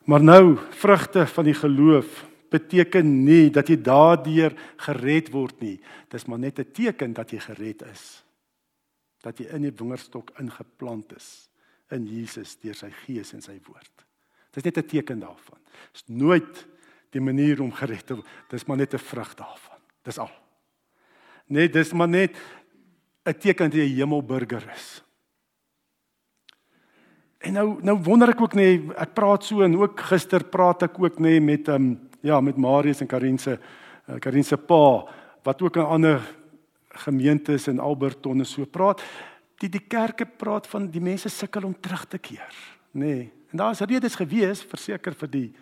[0.04, 0.42] Maar nou,
[0.76, 4.52] vrugte van die geloof beteken nie dat jy daardeur
[4.84, 5.78] gered word nie.
[6.12, 8.22] Dis maar net 'n teken dat jy gered is.
[9.24, 11.48] Dat jy in die wingerdstok ingeplant is
[11.90, 14.04] in Jesus deur sy gees en sy woord.
[14.52, 15.58] Dis net 'n teken daarvan.
[15.92, 16.66] Dis nooit
[17.10, 18.26] die manier om gered te word.
[18.50, 19.80] Dis maar net 'n vrug daarvan.
[20.04, 20.30] Dis al.
[21.46, 22.36] Net dis maar net
[23.24, 25.05] 'n teken dat jy 'n hemelburger is.
[27.38, 30.82] En nou nou wonder ek ook nê, nee, ek praat so en ook gister praat
[30.82, 34.44] ek ook nê nee, met ehm um, ja, met Marius en Karin se uh, Karin
[34.44, 35.06] se pa
[35.42, 36.20] wat ook 'n ander
[36.88, 39.02] gemeentes in Alberton en so praat.
[39.58, 42.54] Die die kerke praat van die mense sukkel om terug te keer,
[42.92, 43.04] nê.
[43.04, 43.32] Nee.
[43.50, 45.54] En daar's redes gewees verseker vir die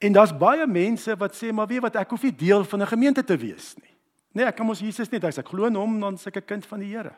[0.00, 2.86] En daar's baie mense wat sê maar weet wat ek hoef nie deel van 'n
[2.86, 3.94] gemeente te wees nie.
[4.32, 6.46] Nee, ek kan mos Jesus net as ek glo in hom dan se ek 'n
[6.46, 7.12] kind van die Here.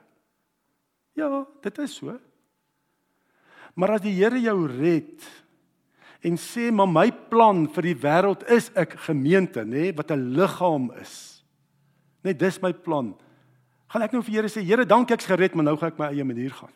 [1.14, 2.18] Ja, dit is so.
[3.74, 5.28] Maar as die Here jou red
[6.22, 10.92] en sê maar my plan vir die wêreld is 'n gemeente, nê, wat 'n liggaam
[11.00, 11.42] is.
[12.22, 13.14] Net dis my plan.
[13.88, 16.06] Gaan ek nou vir Here sê, Here, dankie ek's gered, maar nou gaan ek my
[16.06, 16.72] eie manier gaan.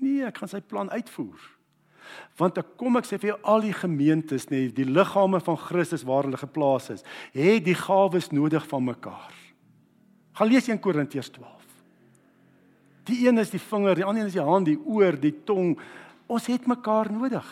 [0.00, 1.40] Nee, ek gaan sy plan uitvoer.
[2.38, 6.04] Want ek kom ek sê vir jou al die gemeentes nê, die liggame van Christus
[6.06, 9.34] waar hulle geplaas is, het die gawes nodig van mekaar.
[10.34, 11.63] Gaan lees 1 Korintiërs 12.
[13.04, 15.74] Die een is die vinger, die ander is die hand, die oor, die tong.
[16.26, 17.48] Ons het mekaar nodig.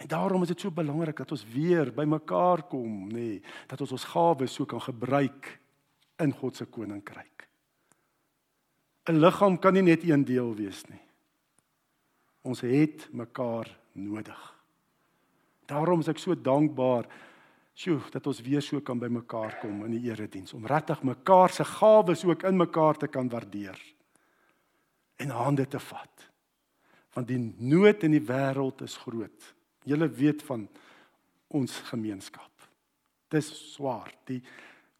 [0.00, 3.92] En daarom is dit so belangrik dat ons weer by mekaar kom, nê, dat ons
[3.98, 5.50] ons gawes so kan gebruik
[6.24, 7.48] in God se koninkryk.
[9.10, 11.00] 'n Liggaam kan nie net een deel wees nie.
[12.42, 14.40] Ons het mekaar nodig.
[15.66, 17.08] Daarom is ek so dankbaar
[17.74, 21.50] sjoe dat ons weer so kan by mekaar kom in die erediens om regtig mekaar
[21.50, 23.78] se gawes ook in mekaar te kan waardeer
[25.20, 26.26] en hande te vat.
[27.12, 29.54] Want die nood in die wêreld is groot.
[29.84, 30.68] Julle weet van
[31.48, 32.50] ons gemeenskap.
[33.28, 34.12] Dis swaar.
[34.30, 34.40] Die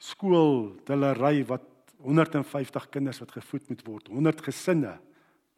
[0.00, 1.66] skool, hulle ry wat
[2.00, 4.08] 150 kinders wat gevoed moet word.
[4.08, 4.96] 100 gesinne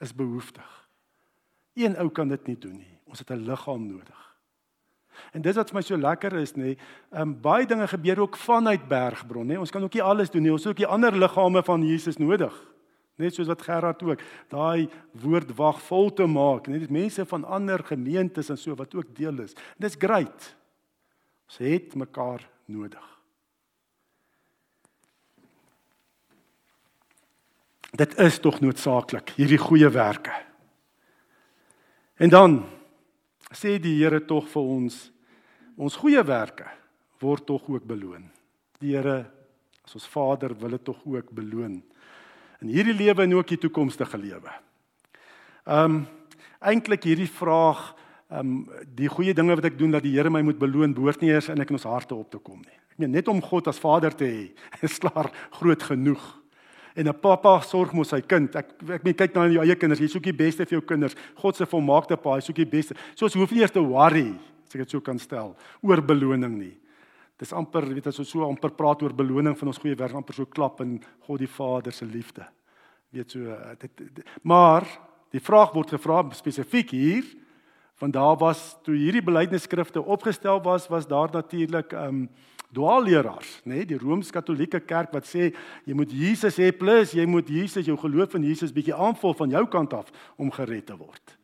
[0.02, 0.70] is behoeftig.
[1.78, 2.98] Een ou kan dit nie doen nie.
[3.06, 4.31] Ons het 'n liggaam nodig.
[5.32, 6.76] En dis wat vir my so lekker is nê.
[7.12, 9.58] Ehm um, baie dinge gebeur ook vanuit Bergbron nê.
[9.58, 10.52] Ons kan ook nie alles doen nie.
[10.52, 12.54] Ons het ook die ander liggame van Jesus nodig.
[13.20, 14.20] Net soos wat Gerard ook
[14.50, 14.88] daai
[15.22, 16.66] woord wag vol te maak.
[16.66, 19.56] Net mense van ander gemeentes en so wat ook deel is.
[19.78, 20.54] Dis great.
[21.46, 23.08] Ons het mekaar nodig.
[27.92, 30.32] Dit is tog noodsaaklik hierdie goeie werke.
[32.16, 32.62] En dan
[33.56, 35.04] sê die Here tog vir ons
[35.76, 36.68] ons goeie werke
[37.22, 38.26] word tog ook beloon.
[38.80, 39.24] Die Here
[39.82, 41.80] As ons Vader wil dit tog ook beloon
[42.62, 44.52] in hierdie lewe en ook die toekomstige lewe.
[45.66, 46.04] Um,
[46.62, 47.80] eintlik hierdie vraag
[48.30, 51.32] um, die goeie dinge wat ek doen dat die Here my moet beloon behoort nie
[51.32, 52.78] eers in ek in ons harte op te kom nie.
[52.94, 54.44] Ek meen net om God as Vader te hê
[54.86, 56.22] is klaar groot genoeg.
[56.96, 58.54] En 'n pappa sorg mos sy kind.
[58.56, 60.00] Ek ek meen kyk na jou eie kinders.
[60.00, 61.14] Jy soek die beste vir jou kinders.
[61.36, 62.94] God se volmaakte pa, hy soek die beste.
[63.14, 64.34] So ons hoef nie eers te worry,
[64.66, 66.76] as ek dit so kan stel, oor beloning nie.
[67.38, 70.34] Dis amper, weet as ons so amper praat oor beloning van ons goeie werk, amper
[70.34, 72.46] so klap in God die Vader se liefde.
[73.12, 74.86] Weet so dit, dit maar
[75.32, 77.24] die vraag word gevra spesifiek hier
[78.02, 82.28] want daar was toe hierdie belydenisskrifte opgestel was was daar natuurlik ehm um,
[82.72, 85.52] dwaalleraars nê nee, die rooms-katolieke kerk wat sê
[85.84, 89.50] jy moet Jesus hê plus jy moet Jesus jou geloof in Jesus bietjie aanvul van
[89.50, 91.36] jou kant af om gered te word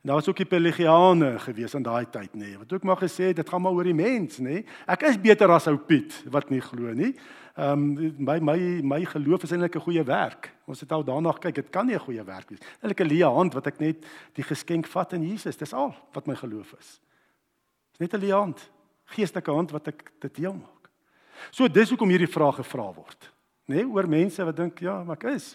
[0.00, 3.02] en daar was ook die pelagiane gewees in daai tyd nê nee, wat ook maar
[3.02, 4.64] gesê dit gaan maar oor die mens nê nee.
[4.88, 7.14] ek is beter as ou Piet wat nie glo nie
[7.60, 10.52] Ehm um, my my my geloof is eintlik 'n goeie werk.
[10.64, 12.60] Ons het al daarna kyk, dit kan nie 'n goeie werk wees.
[12.80, 15.56] Eintlik 'n leë hand wat ek net die geskenk vat in Jesus.
[15.56, 17.00] Dis al wat my geloof is.
[17.90, 18.70] Dis net 'n leë hand,
[19.14, 20.90] geestelike hand wat ek dit deel maak.
[21.50, 23.30] So dis hoekom hierdie vraag gevra word.
[23.70, 25.54] Nê, nee, oor mense wat dink, ja, maar ek is.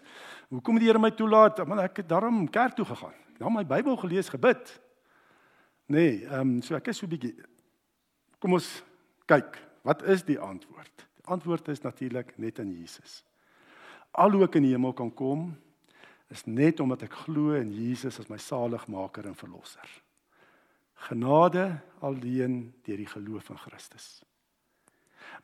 [0.53, 1.59] Hoekom die Here my toelaat?
[1.67, 3.15] Want ek het daarom kerk toe gegaan.
[3.41, 4.71] Ja, my Bybel gelees, gebid.
[5.91, 7.35] Nê, nee, ehm um, so ek is so bietjie
[8.45, 8.67] Kom ons
[9.25, 9.55] kyk,
[9.87, 11.05] wat is die antwoord?
[11.33, 13.23] Antwoord is natuurlik net in Jesus.
[14.13, 15.47] Al hoe ek in die hemel kan kom
[16.29, 19.87] is net omdat ek glo in Jesus as my saligmaker en verlosser.
[21.07, 24.23] Genade alleen deur die geloof in Christus.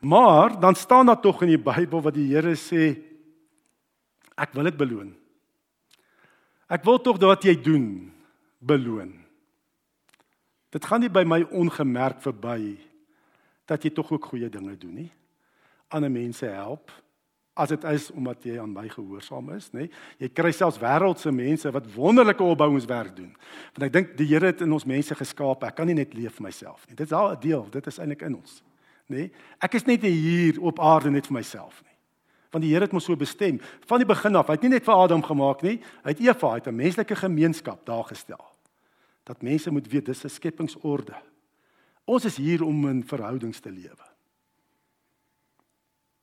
[0.00, 2.96] Maar dan staan daar tog in die Bybel wat die Here sê
[4.34, 5.12] ek wil dit beloon.
[6.72, 8.12] Ek wil tog wat jy doen
[8.58, 9.12] beloon.
[10.72, 12.78] Dit gaan nie by my ongemerk verby
[13.68, 15.10] dat jy tog ook goeie dinge doen nie
[15.92, 16.90] ander mense help
[17.54, 19.84] as dit is omdat jy aan my gehoorsaam is, nê?
[19.84, 20.02] Nee?
[20.24, 23.32] Jy kry selfs wêreldse mense wat wonderlike opbouingswerk doen.
[23.74, 25.66] Want ek dink die Here het in ons mense geskaap.
[25.68, 26.96] Ek kan nie net leef vir myself nie.
[26.96, 28.62] Dit is al 'n deel, dit is eintlik in ons,
[29.08, 29.16] nê?
[29.16, 29.30] Nee?
[29.60, 31.92] Ek is net hier op aarde net vir myself nie.
[32.52, 34.46] Want die Here het ons so bestem van die begin af.
[34.46, 37.16] Hy het nie net vir Adam gemaak nie, hy het Eva, hy het 'n menslike
[37.16, 38.44] gemeenskap daar gestel.
[39.24, 41.16] Dat mense moet weet dis 'n skepingsorde.
[42.04, 44.06] Ons is hier om in verhoudings te lewe.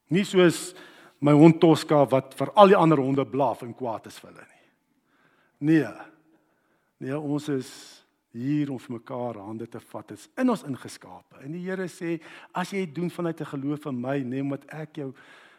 [0.10, 0.74] Nie soos
[1.20, 4.46] my hond Tosca wat vir al die ander honde blaf en kwaad is vir hulle
[4.46, 4.70] nie.
[5.70, 5.90] Nee.
[7.00, 7.70] Nee, ons is
[8.36, 10.08] hier om vir mekaar hande te vat.
[10.12, 11.42] Dit is in ons ingeskape.
[11.44, 12.18] En die Here sê,
[12.54, 15.14] as jy doen vanuit 'n geloof in my, nee, omdat ek jou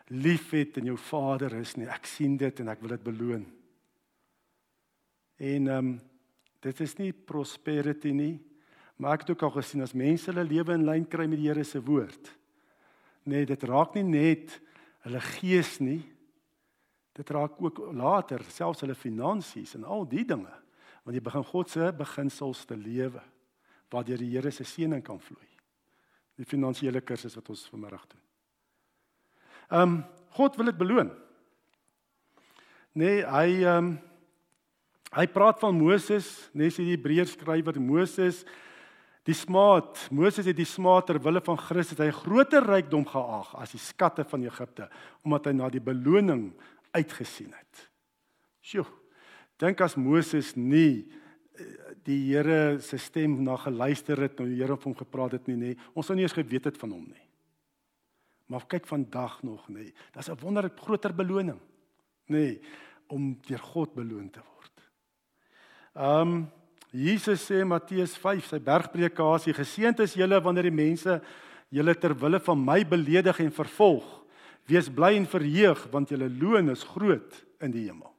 [0.09, 3.47] liefhet en jou Vader is, nee, ek sien dit en ek wil dit beloon.
[5.39, 6.01] En ehm um,
[6.61, 8.41] dit is nie prosperity nie,
[8.97, 11.49] maar ek het ook al gesien as mense hulle lewe in lyn kry met die
[11.49, 12.41] Here se woord
[13.29, 14.57] nee, dit raak nie net
[15.07, 16.01] hulle gees nie.
[17.17, 20.53] Dit raak ook later selfs hulle finansies en al die dinge.
[21.05, 23.23] Want jy begin God se beginsels te lewe
[23.91, 25.49] waardeur die Here se seëning kan vloei.
[26.39, 28.23] Die finansiële kursus wat ons vanmiddag doen.
[29.71, 31.09] Ehm um, God wil dit beloon.
[32.95, 33.91] Nee, hy ehm um,
[35.11, 38.45] hy praat van Moses, nee, sê die Hebreërs skrywer Moses
[39.29, 43.75] Die smaad, Moses het die smaad ter wille van Christus hy groter rykdom geag as
[43.75, 44.89] die skatte van Egipte
[45.27, 46.47] omdat hy na die beloning
[46.97, 47.87] uitgesien het.
[48.65, 48.87] Sjoe.
[49.61, 51.67] Dink as Moses nie eh,
[52.07, 55.59] die Here se stem na geluister het, nou die Here op hom gepraat het nie,
[55.59, 55.75] nê.
[55.93, 57.27] Ons sou nie eens geweet het van hom nie.
[58.51, 59.93] Maar kyk vandag nog, nê.
[60.15, 61.61] Daar's 'n wonderlik groter beloning,
[62.33, 62.59] nê,
[63.09, 64.77] om deur God beloon te word.
[65.95, 66.51] Ehm um,
[66.91, 71.21] Jesus sê Matteus 5 sy bergpredikasie geseënd is julle wanneer die mense
[71.71, 74.07] julle ter wille van my beledig en vervolg
[74.71, 78.11] wees bly en verheug want julle loon is groot in die hemel.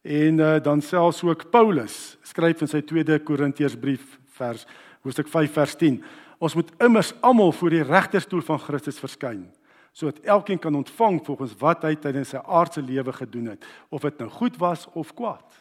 [0.00, 4.66] En uh, dan selfs ook Paulus skryf in sy tweede Korintiërsbrief vers
[5.04, 5.98] hoofstuk 5 vers 10
[6.40, 9.48] ons moet immers almal voor die regterstoel van Christus verskyn
[9.96, 14.20] sodat elkeen kan ontvang volgens wat hy tydens sy aardse lewe gedoen het of dit
[14.22, 15.59] nou goed was of kwaad.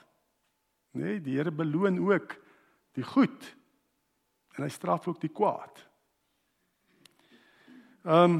[0.92, 2.36] Nee, die Here beloon ook
[2.98, 3.56] die goed
[4.58, 5.86] en hy straf ook die kwaad.
[8.04, 8.40] Ehm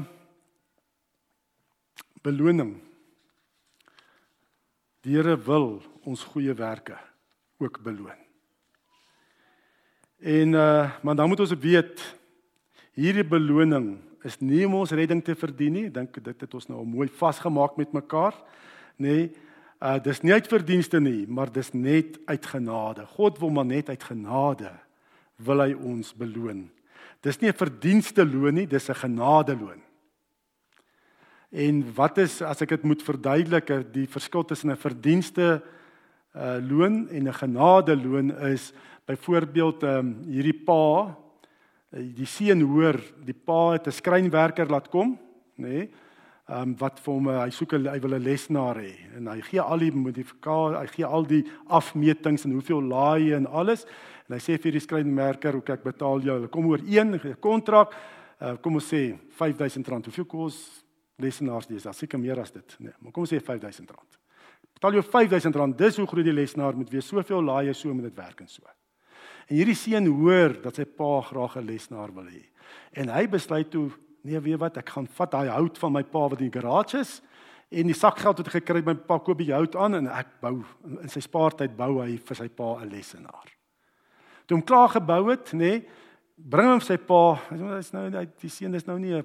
[2.20, 2.74] beloning.
[5.00, 6.98] Die Here wil ons goeie werke
[7.56, 8.18] ook beloon.
[10.20, 12.02] En uh maar dan moet ons weet
[12.92, 15.90] hierdie beloning is nie om ons redding te verdien nie.
[15.90, 18.36] Dink dit het ons nou mooi vasgemaak met mekaar,
[18.96, 19.06] nê?
[19.08, 19.30] Nee,
[19.80, 23.06] Uh dis nie uit verdienste nie, maar dis net uit genade.
[23.16, 24.72] God wil maar net uit genade
[25.40, 26.66] wil hy ons beloon.
[27.24, 29.80] Dis nie 'n verdienste loon nie, dis 'n genade loon.
[31.50, 35.62] En wat is as ek dit moet verduidelik, die verskil tussen 'n verdienste
[36.36, 38.72] uh loon en 'n genade loon is
[39.06, 41.16] byvoorbeeld ehm um, hierdie pa
[41.90, 45.18] die seun hoor die pa het 'n skrynwerker laat kom,
[45.56, 45.68] nê?
[45.68, 45.90] Nee,
[46.50, 49.78] um, wat vir hom hy soek hy wil 'n lesenaar hê en hy gee al
[49.78, 53.86] die modifikasie, hy gee al die afmetings en hoeveel laai en alles
[54.28, 56.48] en hy sê vir die skrynwerker, "Oké, ek betaal jou.
[56.48, 57.94] Kom oor een kontrak.
[58.40, 60.04] Uh, kom ons sê R5000.
[60.04, 60.84] Hoeveel kos
[61.16, 61.82] lesenaars dis?
[61.82, 63.90] Daar seker meer as dit, nee, maar kom ons sê R5000.
[64.74, 65.76] Betaal jou R5000.
[65.76, 67.06] Dis hoe groot die lesenaar moet wees.
[67.06, 68.62] Soveel laai so moet dit werk en so.
[69.48, 72.44] En hierdie seun hoor dat sy pa graag 'n lesenaar wil hê.
[72.92, 73.90] En hy besluit toe,
[74.22, 76.98] nee, weet wat, ek gaan vat daai hout van my pa wat in die garage
[77.00, 77.20] is
[77.70, 80.10] en die sakgeld wat ek gekry het by my pa koop die hout aan en
[80.10, 80.56] ek bou
[80.98, 83.48] in sy spaartyd bou hy vir sy pa 'n lesenaar.
[84.46, 85.84] Toe hom klaar gebou het, nê, nee,
[86.36, 89.24] bring hom sy pa, hy's nou die seun is nou nie 'n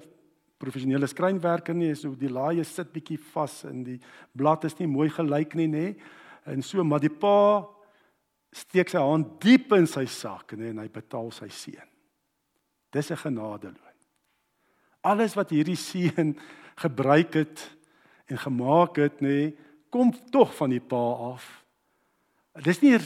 [0.58, 4.00] professionele skrynwerker nie, so die laaie sit bietjie vas in die
[4.34, 5.96] blad is nie mooi gelyk nie, nê.
[6.46, 7.66] En so maar die pa
[8.52, 11.88] steek sy hand diep in sy sak nê en hy betaal sy seun.
[12.92, 13.85] Dis 'n genadeloon.
[15.06, 16.34] Alles wat hierdie seun
[16.82, 17.62] gebruik het
[18.26, 19.54] en gemaak het nê,
[19.94, 21.44] kom tog van die pa af.
[22.64, 22.96] Dis nie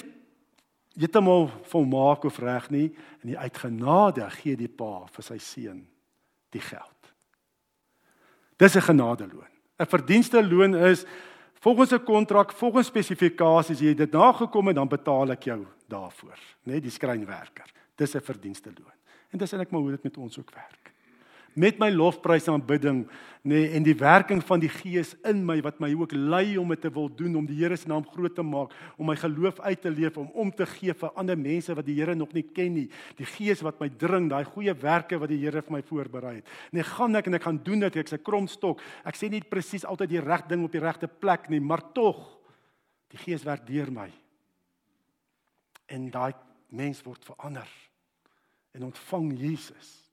[0.96, 2.88] heeltemal volmaak of reg nie
[3.20, 5.82] en die uitgenade gee die pa vir sy seun
[6.54, 7.12] die geld.
[8.56, 9.52] Dis 'n genadeloon.
[9.78, 11.04] 'n Verdienste loon is
[11.60, 16.38] volgens 'n kontrak, volgens spesifikasies, jy het dit nagekom en dan betaal ek jou daarvoor,
[16.64, 17.70] né, nee, die skrynwerker.
[17.96, 18.98] Dis 'n verdienste loon.
[19.30, 20.92] En dis eintlik maar hoe dit met ons ook werk
[21.54, 23.04] met my lofprys en aanbidding
[23.40, 26.68] nê nee, en die werking van die Gees in my wat my ook lei om
[26.74, 29.62] dit te wil doen om die Here se naam groot te maak om my geloof
[29.64, 32.44] uit te leef om om te gee vir ander mense wat die Here nog nie
[32.44, 32.90] ken nie.
[33.16, 36.50] Die Gees wat my dring daai goeie werke wat die Here vir my voorberei het.
[36.76, 38.80] Nee gaan ek en ek gaan doen dit ek's 'n kromstok.
[39.04, 42.38] Ek sê nie presies altyd die reg ding op die regte plek nie maar tog
[43.08, 44.10] die Gees werk deur my.
[45.88, 46.34] En daai
[46.68, 47.68] mens word verander
[48.74, 50.09] en ontvang Jesus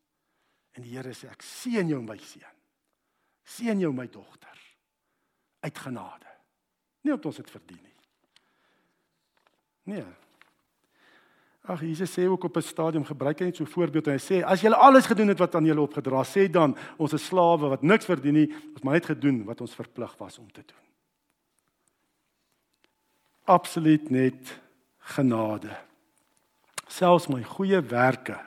[0.78, 2.56] En die Here sê ek seën jou my seun.
[3.48, 4.56] Seën jou my dogter
[5.66, 6.32] uit genade.
[7.02, 7.96] Nie omdat ons dit verdien nie.
[9.88, 10.06] Nee.
[11.68, 14.20] Ag Jesus sê ook op 'n stadium gebruik hy net so 'n voorbeeld en hy
[14.20, 17.70] sê as julle alles gedoen het wat aan julle opgedra sê dan ons is slawe
[17.70, 20.86] wat niks verdien nie, ons maar net gedoen wat ons verplig was om te doen.
[23.44, 24.62] Absoluut net
[24.98, 25.78] genade.
[26.88, 28.40] Selfs my goeie werke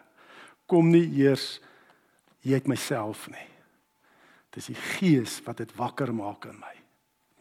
[0.66, 1.60] kom nie eers
[2.46, 3.48] jy het myself nie.
[4.54, 6.76] Dis die gees wat dit wakker maak in my.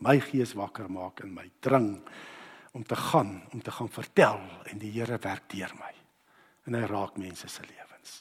[0.05, 1.97] My gees wakker maak in my, dring
[2.77, 5.93] om te gaan, om te gaan vertel en die Here werk deur my.
[6.69, 8.19] En hy raak mense se lewens.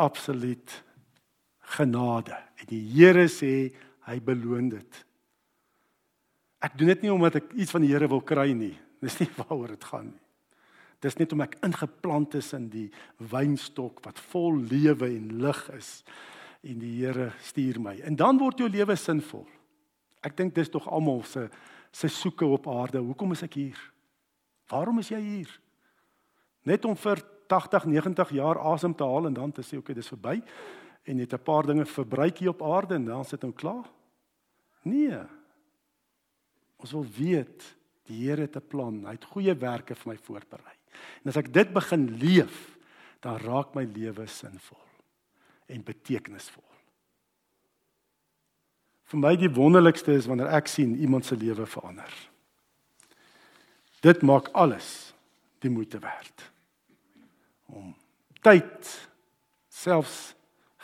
[0.00, 0.74] Absoluut
[1.76, 2.36] genade.
[2.60, 3.70] En die Here sê
[4.06, 5.04] hy beloon dit.
[6.60, 8.74] Ek doen dit nie omdat ek iets van die Here wil kry nie.
[9.00, 10.26] Dis nie waaroor dit gaan nie.
[11.00, 12.88] Dis net om ek ingeplant is in die
[13.32, 16.02] wynstok wat vol lewe en lig is
[16.60, 17.94] en die Here stuur my.
[18.04, 19.46] En dan word jou lewe sinvol.
[20.20, 21.48] Ek dink dis tog almal se
[21.90, 23.00] se soeke op aarde.
[23.02, 23.78] Hoekom is ek hier?
[24.70, 25.50] Waarom is jy hier?
[26.62, 27.18] Net om vir
[27.50, 30.36] 80, 90 jaar asem te haal en dan te sê okay, dis verby
[31.08, 33.90] en net 'n paar dinge verbruik hier op aarde en dan sit nou klaar?
[34.84, 35.18] Nee.
[36.76, 39.04] Ons wil weet die Here het 'n plan.
[39.06, 40.79] Hy het goeie werke vir my voorberei.
[41.22, 42.56] En as ek dit begin leef,
[43.20, 44.80] dan raak my lewe sinvol
[45.70, 46.64] en betekenisvol.
[49.10, 52.10] Vir my die wonderlikste is wanneer ek sien iemand se lewe verander.
[54.00, 55.12] Dit maak alles
[55.60, 56.46] die moeite werd.
[57.70, 57.92] Om
[58.40, 58.86] tyd,
[59.68, 60.32] selfs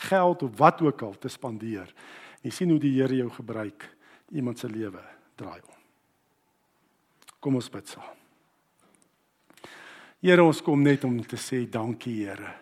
[0.09, 1.89] geld of wat ook al te spandeer.
[2.45, 3.89] Jy sien hoe die Here jou gebruik,
[4.35, 5.03] iemand se lewe
[5.39, 5.81] draai om.
[7.41, 8.26] Kom ons bid saam.
[10.25, 12.55] Here, ons kom net om te sê dankie, Here.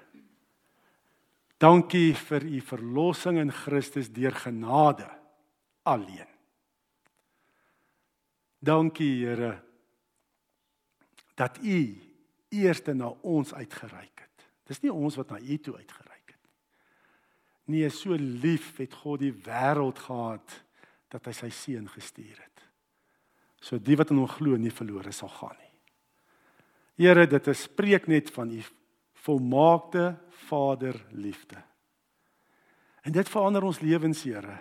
[1.60, 5.06] Dankie vir u verlossing in Christus deur genade
[5.86, 6.28] alleen.
[8.58, 9.52] Dankie, Here,
[11.34, 11.78] dat u
[12.54, 14.46] eerste na ons uitgereik het.
[14.68, 17.80] Dis nie ons wat na u toe uitgereik het nie.
[17.80, 20.60] Nee, so lief het God die wêreld gehad
[21.12, 22.64] dat hy sy seun gestuur het.
[23.62, 25.63] So die wat in hom glo nie verlore sal gaan nie.
[27.00, 28.62] Here, dit is spreek net van u
[29.24, 30.14] volmaakte
[30.46, 31.62] Vaderliefde.
[33.02, 34.60] En dit verander ons lewens, Here.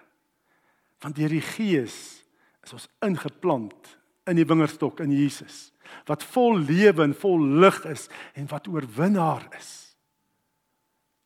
[1.04, 2.24] Want deur die Gees
[2.64, 3.98] is ons ingeplant
[4.30, 5.70] in die wingerdstok in Jesus
[6.08, 8.08] wat vol lewe en vol lig is
[8.40, 9.72] en wat oorwinnaar is.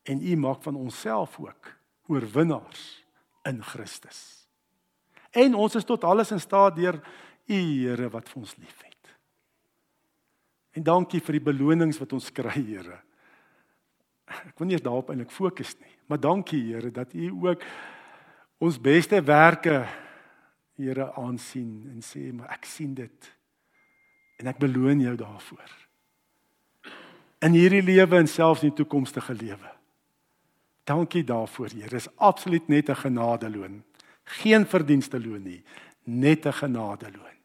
[0.08, 1.72] En U maak van onsself ook
[2.10, 3.04] oorwinnaars
[3.48, 4.48] in Christus.
[5.30, 7.00] En ons is tot alles in staat deur
[7.46, 8.87] U Here wat vir ons liefhet.
[10.76, 13.00] En dankie vir die belonings wat ons kry, Here.
[14.28, 17.64] Ek wil nie daarop eintlik fokus nie, maar dankie Here dat U ook
[18.60, 19.86] ons beste werke
[20.78, 23.32] Here aansien en sê maar ek sien dit
[24.38, 25.72] en ek beloon jou daarvoor.
[27.42, 29.72] In hierdie lewe en selfs in die toekomstige lewe.
[30.86, 31.90] Dankie daarvoor, Here.
[31.90, 33.82] Dis absoluut net 'n genadeloon.
[34.24, 35.62] Geen verdienste loon nie,
[36.04, 37.38] net 'n genadeloon.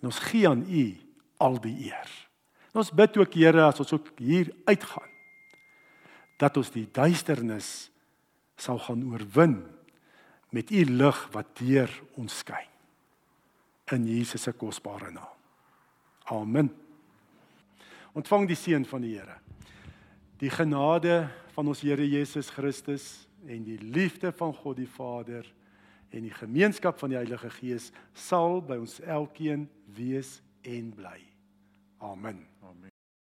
[0.00, 0.96] En ons gee aan U
[1.42, 2.10] al die eer.
[2.72, 5.10] En ons bid ook, Here, as ons ook hier uitgaan,
[6.40, 7.90] dat ons die duisternis
[8.58, 9.60] sal gaan oorwin
[10.52, 11.90] met U lig wat deur
[12.20, 12.68] ons skyn.
[13.92, 15.38] In Jesus se kosbare naam.
[16.32, 16.70] Amen.
[18.16, 19.38] Ontvang die seën van die Here.
[20.40, 25.46] Die genade van ons Here Jesus Christus en die liefde van God die Vader
[26.12, 29.66] en die gemeenskap van die Heilige Gees sal by ons elkeen
[29.96, 31.31] wees en bly.
[32.02, 32.46] Amen.